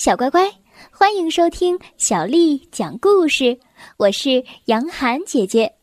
[0.00, 0.50] 小乖乖，
[0.90, 3.60] 欢迎收听小丽讲故事。
[3.98, 5.74] 我是杨涵姐姐，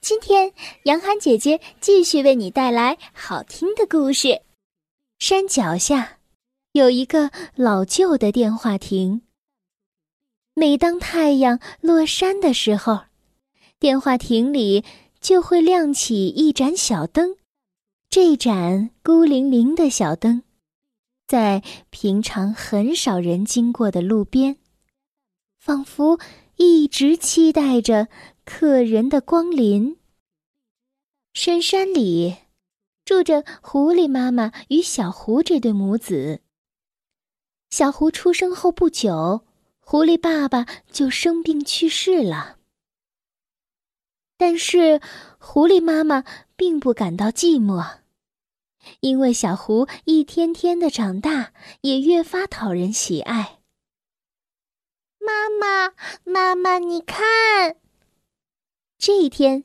[0.00, 0.52] 今天
[0.84, 4.42] 杨涵姐姐继续为你带来好听的故事。
[5.18, 6.18] 山脚下
[6.70, 9.22] 有一个老旧的电话亭。
[10.54, 13.00] 每当太阳落山的时候，
[13.80, 14.84] 电话亭里
[15.20, 17.34] 就会亮起一盏小灯。
[18.08, 20.44] 这盏孤零零的小灯。
[21.28, 24.56] 在平常很少人经过的路边，
[25.58, 26.18] 仿佛
[26.56, 28.08] 一直期待着
[28.46, 29.98] 客人的光临。
[31.34, 32.34] 深山里
[33.04, 36.40] 住着狐狸妈妈与小狐这对母子。
[37.68, 39.44] 小狐出生后不久，
[39.80, 42.56] 狐狸爸爸就生病去世了。
[44.38, 45.02] 但是，
[45.38, 46.24] 狐狸妈妈
[46.56, 47.98] 并不感到寂寞。
[49.00, 51.52] 因为小狐一天天的长大，
[51.82, 53.58] 也越发讨人喜爱。
[55.18, 55.92] 妈妈，
[56.24, 57.76] 妈妈，你看，
[58.98, 59.62] 这一天，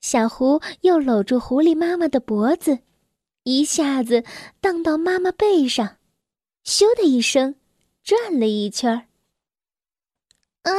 [0.00, 2.78] 小狐又搂住狐狸妈妈的脖子，
[3.42, 4.24] 一下子
[4.60, 5.98] 荡到妈妈背上，
[6.64, 7.56] 咻的一声，
[8.02, 9.06] 转了一圈儿。
[10.62, 10.72] 啊，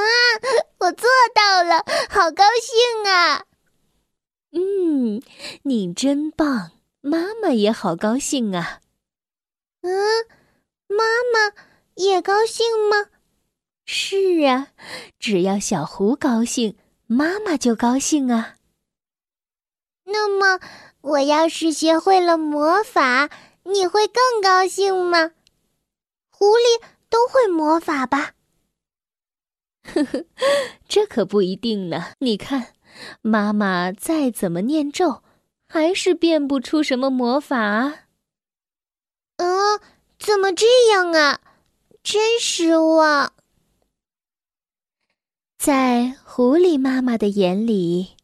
[0.79, 3.45] 我做到了，好高兴啊！
[4.51, 5.21] 嗯，
[5.63, 6.71] 你真棒。
[7.07, 8.81] 妈妈也好高兴啊！
[9.81, 9.91] 嗯，
[10.87, 11.53] 妈妈
[11.93, 13.11] 也高兴吗？
[13.85, 14.69] 是啊，
[15.19, 16.75] 只要小狐高兴，
[17.05, 18.55] 妈妈就高兴啊。
[20.05, 20.59] 那么，
[21.01, 23.29] 我要是学会了魔法，
[23.65, 25.33] 你会更高兴吗？
[26.31, 26.81] 狐狸
[27.11, 28.33] 都会魔法吧？
[29.83, 30.25] 呵呵，
[30.89, 32.13] 这可不一定呢。
[32.17, 32.73] 你看，
[33.21, 35.21] 妈妈再怎么念咒。
[35.67, 38.07] 还是变不出什么魔法。
[39.37, 39.79] 嗯，
[40.17, 41.41] 怎么这样啊？
[42.03, 43.33] 真失望。
[45.57, 48.15] 在狐狸妈妈的眼里，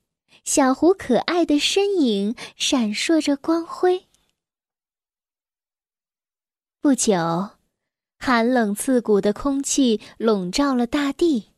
[0.43, 4.07] 小狐可爱的身影闪烁着光辉。
[6.79, 7.49] 不久，
[8.19, 11.49] 寒冷刺骨的空气笼罩了大地。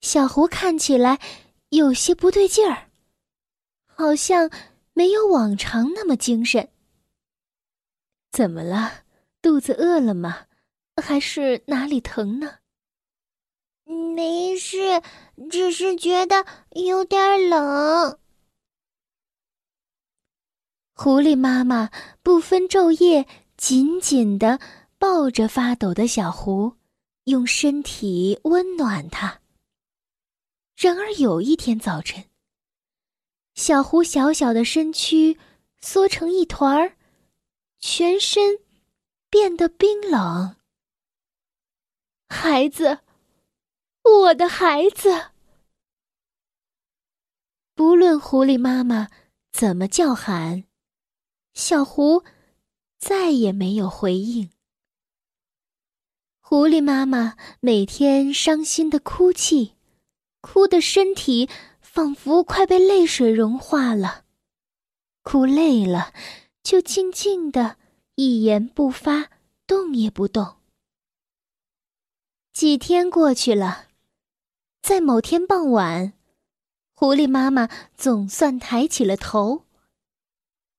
[0.00, 1.20] 小狐看起来
[1.68, 2.90] 有些不对劲儿，
[4.02, 4.50] 好像……
[4.94, 6.68] 没有往常那么精神。
[8.30, 9.04] 怎么了？
[9.40, 10.48] 肚子饿了吗？
[11.02, 12.58] 还是哪里疼呢？
[14.14, 15.00] 没事，
[15.50, 18.18] 只是觉得有点冷。
[20.92, 21.90] 狐狸妈妈
[22.22, 23.26] 不分昼夜，
[23.56, 24.60] 紧紧的
[24.98, 26.76] 抱着发抖的小狐，
[27.24, 29.40] 用身体温暖它。
[30.76, 32.22] 然而有一天早晨。
[33.62, 35.38] 小狐小小的身躯
[35.80, 36.96] 缩成一团儿，
[37.78, 38.58] 全身
[39.30, 40.56] 变得冰冷。
[42.28, 42.98] 孩子，
[44.02, 45.30] 我的孩子！
[47.76, 49.06] 不论狐狸妈妈
[49.52, 50.64] 怎么叫喊，
[51.54, 52.24] 小狐
[52.98, 54.50] 再也没有回应。
[56.40, 59.76] 狐狸妈妈每天伤心的哭泣，
[60.40, 61.48] 哭的身体。
[61.92, 64.24] 仿佛快被泪水融化了，
[65.22, 66.14] 哭累了，
[66.62, 67.76] 就静静的
[68.14, 69.28] 一言不发，
[69.66, 70.56] 动也不动。
[72.54, 73.88] 几天过去了，
[74.80, 76.14] 在某天傍晚，
[76.94, 79.66] 狐狸妈妈总算抬起了头，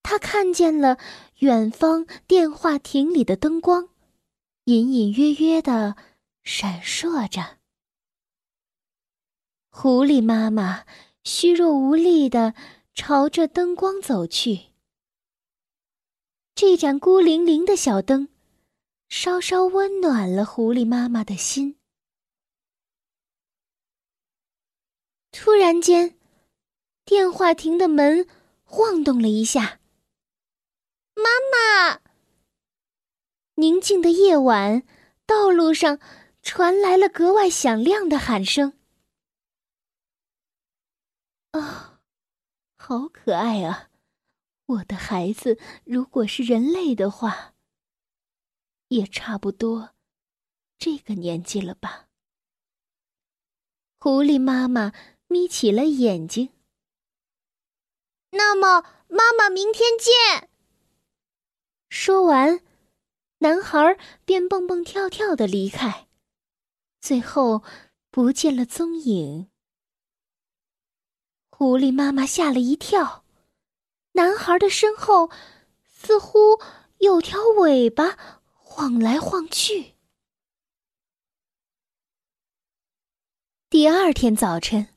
[0.01, 0.97] 她看见了
[1.37, 3.89] 远方电话亭里的灯光，
[4.63, 5.95] 隐隐约约的
[6.43, 7.59] 闪烁着。
[9.75, 10.85] 狐狸妈妈
[11.23, 12.53] 虚弱无力的
[12.93, 14.67] 朝着灯光走去。
[16.53, 18.29] 这盏孤零零的小灯，
[19.09, 21.79] 稍稍温暖了狐狸妈妈的心。
[25.31, 26.19] 突然间，
[27.03, 28.27] 电话亭的门
[28.63, 29.79] 晃动了一下。
[31.15, 31.99] 妈妈！
[33.55, 34.83] 宁静的夜晚，
[35.25, 35.97] 道路上
[36.43, 38.73] 传来了格外响亮的喊声。
[41.53, 42.01] 啊，
[42.75, 43.89] 好可爱啊！
[44.65, 47.53] 我的孩子，如果是人类的话，
[48.87, 49.93] 也差不多
[50.79, 52.07] 这个年纪了吧？
[53.99, 54.93] 狐狸妈妈
[55.27, 56.49] 眯起了眼睛。
[58.31, 60.49] 那么，妈妈明天见。
[61.87, 62.63] 说完，
[63.37, 63.95] 男孩
[64.25, 66.07] 便蹦蹦跳跳的离开，
[66.99, 67.63] 最后
[68.09, 69.52] 不见了踪影。
[71.63, 73.23] 狐狸妈妈吓了一跳
[74.11, 75.29] 男孩的身后
[75.87, 76.59] 似乎
[76.97, 79.93] 有条尾巴晃来晃去。
[83.69, 84.89] 第二天早晨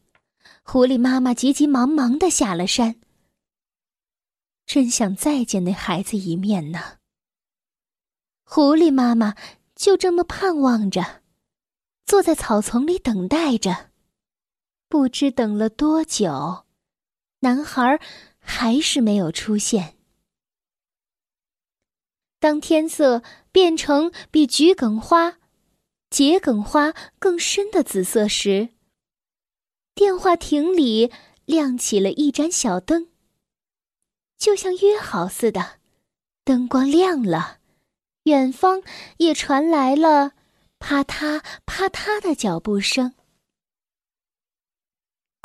[0.64, 2.96] 狐狸妈妈急急忙忙的下了山
[4.66, 6.98] 真想再见那孩子一面呢。
[8.42, 9.36] 狐狸妈妈
[9.76, 11.22] 就这么盼望着
[12.04, 13.95] 坐在草丛里等待着。
[14.88, 16.64] 不知等了多久，
[17.40, 18.00] 男孩
[18.38, 19.96] 还是没有出现。
[22.38, 25.38] 当天色变成比桔梗花。
[26.08, 28.68] 桔梗花更深的紫色时，
[29.94, 31.12] 电话亭里
[31.44, 33.08] 亮起了一盏小灯。
[34.38, 35.80] 就像约好似的，
[36.44, 37.58] 灯光亮了，
[38.22, 38.82] 远方
[39.16, 40.32] 也传来了
[40.78, 43.14] 啪嗒啪嗒的脚步声。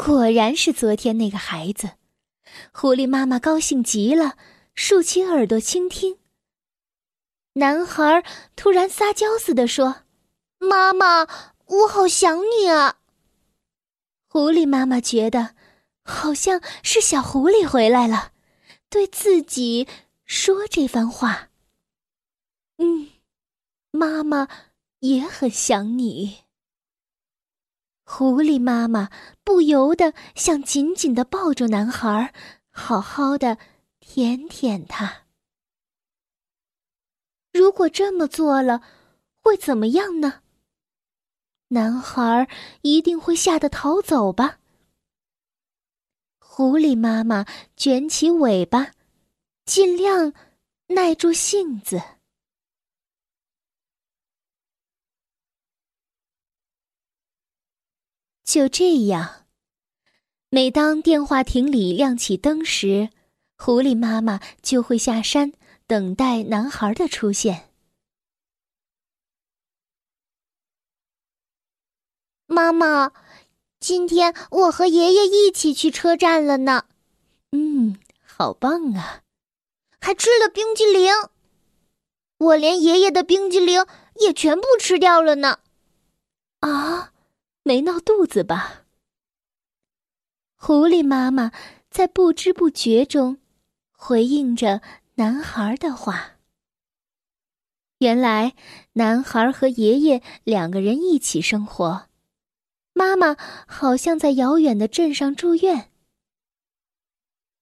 [0.03, 1.91] 果然是昨天那个孩子，
[2.73, 4.35] 狐狸妈妈高兴极了，
[4.73, 6.17] 竖起耳朵倾听。
[7.53, 8.23] 男孩
[8.55, 9.97] 突然撒娇似的说。
[10.57, 11.27] 妈妈，
[11.67, 12.97] 我好想你啊！
[14.27, 15.53] 狐狸妈妈觉得，
[16.03, 18.31] 好像是小狐狸回来了，
[18.89, 19.87] 对自己
[20.25, 21.49] 说这番话。
[22.77, 23.11] 嗯，
[23.91, 24.47] 妈妈
[25.01, 26.39] 也很想你。
[28.13, 29.09] 狐狸妈妈
[29.41, 32.33] 不由得想紧紧的抱住男孩，
[32.69, 33.57] 好好的
[34.01, 35.23] 舔舔他。
[37.53, 38.81] 如果这么做了，
[39.41, 40.41] 会怎么样呢？
[41.69, 42.49] 男孩
[42.81, 44.59] 一定会吓得逃走吧？
[46.37, 47.45] 狐狸妈妈
[47.77, 48.91] 卷起尾巴，
[49.63, 50.33] 尽量
[50.87, 52.01] 耐住性子。
[58.51, 59.45] 就这样，
[60.49, 63.07] 每当电话亭里亮起灯时，
[63.57, 65.53] 狐狸妈妈就会下山
[65.87, 67.69] 等待男孩的出现。
[72.45, 73.13] 妈妈，
[73.79, 76.87] 今天我和爷爷一起去车站了呢。
[77.53, 79.21] 嗯，好棒啊！
[80.01, 81.09] 还吃了冰激凌，
[82.37, 85.59] 我连爷爷的冰激凌也全部吃掉了呢。
[86.59, 87.10] 啊，
[87.63, 88.85] 没闹肚子吧？
[90.55, 91.51] 狐狸妈妈
[91.91, 93.37] 在不知不觉中
[93.91, 94.81] 回应着
[95.15, 96.37] 男孩的话。
[97.99, 98.55] 原来，
[98.93, 102.07] 男孩和爷爷两个人一起生活。
[102.93, 103.37] 妈妈
[103.67, 105.91] 好像在遥远的镇上住院。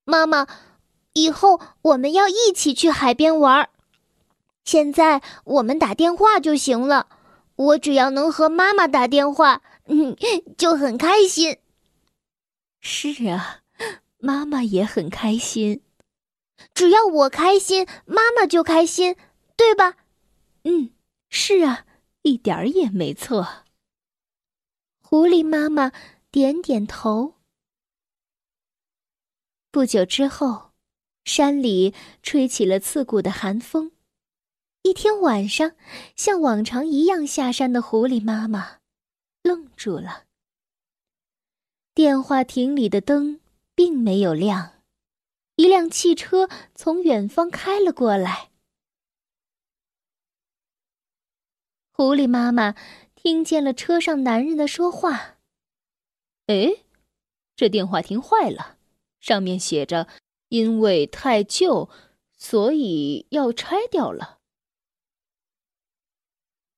[0.06, 0.48] 妈妈，
[1.12, 3.70] 以后我们要一起去海边玩儿。
[4.64, 7.08] 现在我们打电话就行了，
[7.56, 10.16] 我只要能和妈妈打电话，嗯，
[10.58, 11.58] 就很开心。
[12.80, 13.64] 是啊，
[14.20, 15.82] 妈妈也很开心。
[16.74, 19.16] 只要我开心，妈妈就开心，
[19.58, 19.98] 对吧？
[20.64, 20.92] 嗯，
[21.30, 21.86] 是啊，
[22.22, 23.66] 一点儿也没错。
[25.02, 25.92] 狐狸妈妈
[26.30, 27.36] 点点头。
[29.72, 30.72] 不久之后，
[31.26, 33.92] 山里吹起了刺骨的寒风。
[34.84, 35.74] 一天晚上，
[36.16, 38.79] 像往常一样下山的狐狸妈妈
[39.50, 40.26] 愣住了。
[41.96, 43.40] 电话亭里的灯
[43.74, 44.84] 并没有亮，
[45.56, 48.52] 一辆汽车从远方开了过来。
[51.92, 52.76] 狐狸妈妈。
[53.22, 55.40] 听见了车上男人的说话。
[56.46, 56.86] 哎，
[57.58, 58.78] 这电话亭坏了，
[59.20, 60.08] 上面写着
[60.48, 61.90] “因为太旧，
[62.38, 64.40] 所以要拆掉了。”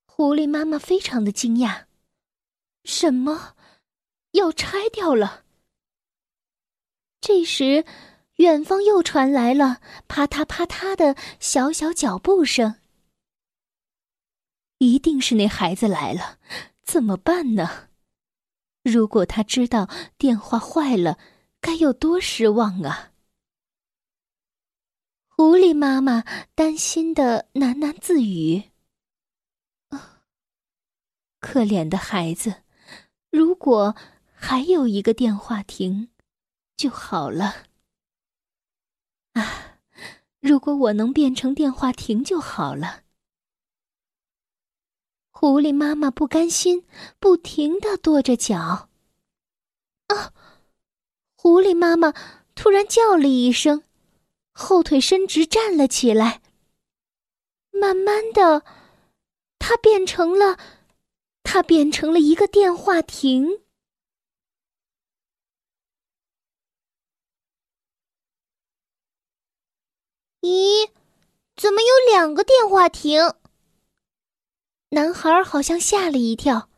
[0.10, 1.86] 狐狸妈妈非常的惊讶
[2.84, 3.56] ：“什么？
[4.32, 5.46] 要拆掉了？”
[7.22, 7.86] 这时，
[8.38, 12.82] 远方又传来了啪嗒啪嗒的小小脚步声。
[14.80, 16.40] 一定是那孩子来了，
[16.82, 17.90] 怎么办呢？
[18.84, 21.20] 如果他知道电话坏了，
[21.60, 23.12] 该有多失望啊！
[25.28, 26.24] 狐狸妈妈
[26.56, 28.72] 担心的喃喃自语
[29.90, 30.24] ：“啊，
[31.40, 32.64] 可怜的孩子，
[33.32, 33.96] 如果
[34.34, 36.10] 还有一个电话亭
[36.78, 37.66] 就好了。
[39.34, 39.80] 啊，
[40.40, 43.02] 如果我能变成电话亭就好了。”
[45.32, 46.86] 狐狸妈妈不甘心，
[47.20, 48.90] 不停的跺着脚。
[50.08, 50.34] 啊！
[51.36, 52.14] 狐狸妈妈
[52.54, 53.84] 突然叫了一声，
[54.52, 56.44] 后腿伸直站了起来。
[57.72, 58.64] 慢慢的，
[59.58, 60.60] 它变成了，
[61.44, 63.62] 它变成了一个电话亭。
[70.42, 70.90] 咦，
[71.56, 73.36] 怎么有两个电话亭？
[74.90, 76.70] 男孩好像吓了一跳，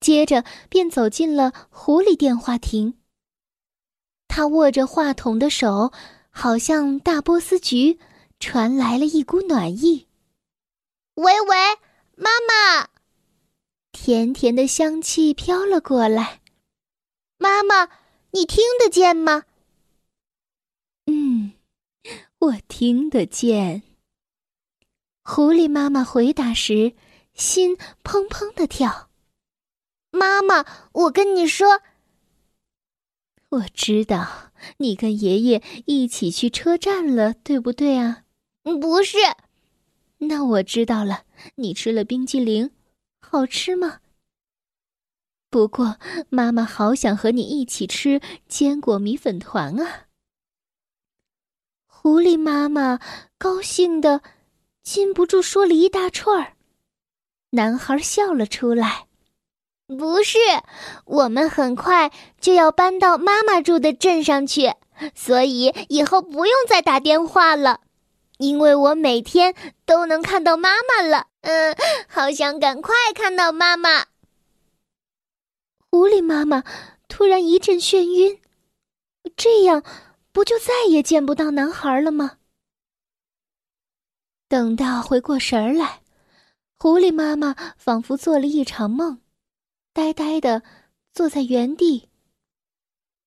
[0.00, 2.98] 接着便走进了狐狸电话亭。
[4.28, 5.92] 他握着话筒的手，
[6.30, 8.00] 好像大波斯菊，
[8.40, 10.08] 传来了一股暖意。
[11.16, 11.56] 喂喂，
[12.16, 12.91] 妈妈！
[14.04, 16.40] 甜甜的香气飘了过来。
[17.38, 17.88] 妈妈，
[18.32, 19.44] 你听得见吗？
[21.06, 21.52] 嗯，
[22.40, 23.84] 我听得见。
[25.22, 26.96] 狐狸妈妈回答时，
[27.32, 29.08] 心砰砰的跳。
[30.10, 31.80] 妈妈，我跟你说。
[33.50, 38.24] 我知道你跟爷爷一起去车站了，对不对啊？
[38.64, 39.18] 不是。
[40.18, 41.22] 那我知道了。
[41.54, 42.72] 你吃了冰激凌，
[43.32, 44.00] 好吃吗？
[45.48, 45.96] 不过
[46.28, 50.02] 妈妈好想和你一起吃坚果米粉团啊！
[51.86, 53.00] 狐狸妈妈
[53.38, 54.20] 高兴的
[54.82, 56.56] 禁不住说了一大串儿。
[57.52, 59.06] 男孩笑了出来。
[59.86, 60.36] 不是，
[61.06, 64.74] 我们很快就要搬到妈妈住的镇上去，
[65.14, 67.80] 所以以后不用再打电话了，
[68.42, 69.54] 因为我每天
[69.86, 71.28] 都能看到妈妈了。
[71.42, 71.74] 嗯，
[72.08, 74.06] 好想赶快看到妈妈。
[75.90, 76.64] 狐狸妈妈
[77.06, 78.40] 突然一阵眩晕，
[79.36, 79.82] 这样
[80.32, 82.38] 不就再也见不到男孩了吗？
[84.48, 86.00] 等到回过神儿来，
[86.78, 89.20] 狐狸妈妈仿佛做了一场梦。
[89.92, 90.62] 呆呆的
[91.12, 92.08] 坐在原地，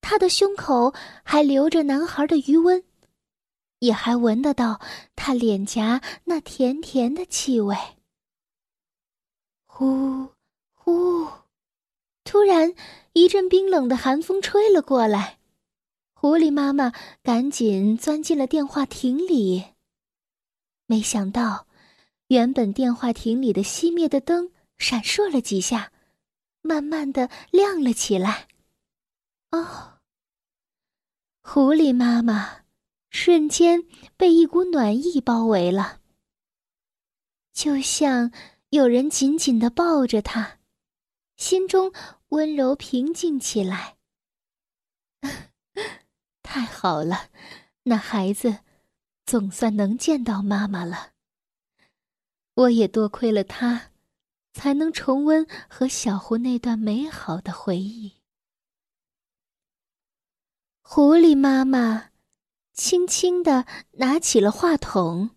[0.00, 0.92] 他的胸口
[1.22, 2.82] 还留着男孩的余温，
[3.86, 4.80] 也还闻得到
[5.14, 7.74] 他脸颊那甜甜的气味。
[9.66, 10.28] 呼
[10.74, 11.28] 呼，
[12.24, 12.74] 突然
[13.14, 15.38] 一阵冰冷的寒风吹了过来，
[16.12, 19.64] 狐狸妈妈赶紧钻进了电话亭里。
[20.86, 21.66] 没想到，
[22.26, 25.92] 原本电话亭里的熄灭的灯闪烁了几下。
[26.62, 28.48] 慢慢的亮了起来。
[29.52, 30.00] 哦，
[31.42, 32.62] 狐狸妈妈
[33.16, 33.82] 瞬间
[34.16, 36.00] 被一股暖意包围了，
[37.52, 38.30] 就像
[38.68, 40.58] 有人紧紧的抱着他，
[41.36, 41.92] 心中
[42.28, 43.96] 温柔平静起来。
[46.44, 47.30] 太好了，
[47.84, 48.58] 那孩子
[49.24, 51.12] 总算能见到妈妈了。
[52.54, 53.92] 我也多亏了他。
[54.56, 58.14] 才能重温和小狐那段美好的回忆。
[60.80, 62.08] 狐狸妈妈
[62.76, 65.30] 轻轻的拿起了话筒。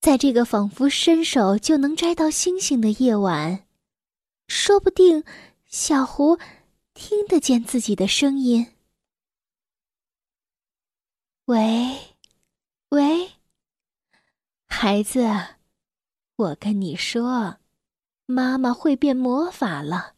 [0.00, 3.66] 在这个仿佛伸手就能摘到星星的夜晚，
[4.48, 5.24] 说不定
[5.64, 6.38] 小狐
[6.92, 8.74] 听得见自己的声音。
[11.44, 12.16] 喂，
[12.88, 13.30] 喂，
[14.66, 15.24] 孩子。
[16.34, 17.58] 我跟你说，
[18.26, 20.16] 妈妈会变魔法了，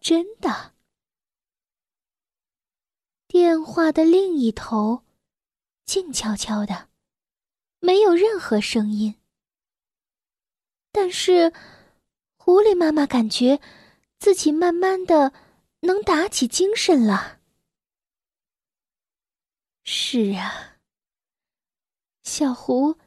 [0.00, 0.74] 真的。
[3.26, 5.03] 电话的另一头，
[5.84, 6.88] 静悄悄的，
[7.80, 9.14] 没有任何声音。
[10.90, 11.52] 但是，
[12.36, 13.60] 狐狸妈妈感觉
[14.18, 15.32] 自己慢慢的
[15.80, 17.40] 能打起精神了。
[19.84, 20.78] 是啊，
[22.22, 22.98] 小狐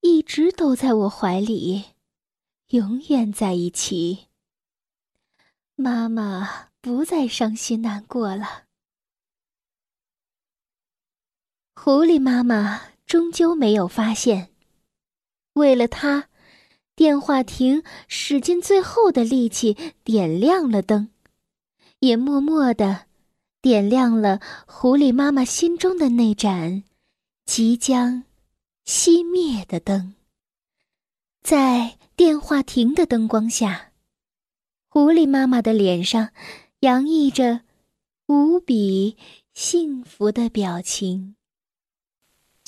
[0.00, 1.94] 一直都在我怀里。
[2.68, 4.26] 永远在一起。
[5.74, 8.67] 妈妈不再伤心难过了。
[11.80, 14.48] 狐狸妈妈终究没有发现，
[15.52, 16.28] 为了它，
[16.96, 21.08] 电话亭使尽最后的力气点亮了灯，
[22.00, 23.06] 也默默的
[23.62, 26.82] 点亮了狐狸妈妈心中的那盏
[27.44, 28.24] 即将
[28.84, 30.14] 熄灭的灯，
[31.42, 31.94] 在。
[32.18, 33.92] 电话亭的灯光下，
[34.88, 36.30] 狐狸妈妈的脸上
[36.80, 37.60] 洋溢着
[38.26, 39.16] 无比
[39.54, 41.36] 幸福的表情。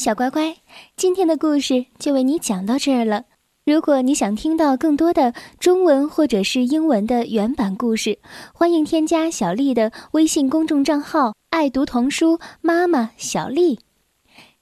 [0.00, 0.57] 小乖乖，
[0.97, 3.25] 今天的故事就为你讲到这儿了。
[3.66, 8.19] 如果你想听到更多的中文或者是英文的原版故事，
[8.54, 13.80] 欢迎添加小丽的微信公众账号“爱读童书妈妈小丽”。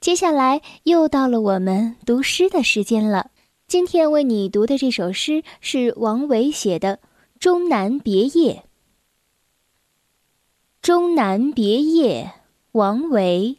[0.02, 3.30] 接下来又到了我们读诗的时间了。
[3.68, 6.96] 今天为你读的这首诗是王维写的
[7.38, 8.54] 《终南别业》。
[10.82, 12.32] 《终南别业》
[12.72, 13.58] 王维。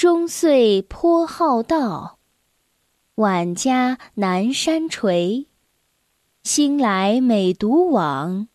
[0.00, 2.18] 终岁颇好道，
[3.16, 5.44] 晚家南山陲。
[6.42, 8.48] 兴来每独往，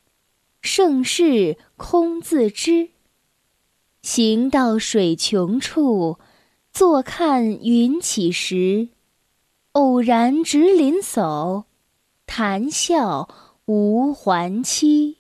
[0.60, 2.90] 盛事空自知。
[4.02, 6.18] 行到水穷处，
[6.74, 8.90] 坐看云起时。
[9.74, 11.66] 偶然值林叟，
[12.26, 13.30] 谈笑
[13.66, 15.20] 无还期。